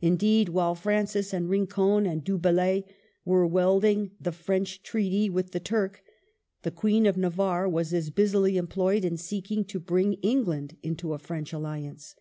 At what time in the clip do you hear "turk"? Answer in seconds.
5.60-6.02